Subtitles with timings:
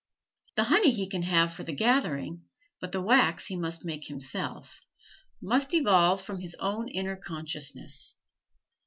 [0.55, 2.45] The honey he can have for the gathering,
[2.79, 4.81] but the wax he must make himself
[5.39, 8.15] must evolve from his own inner consciousness.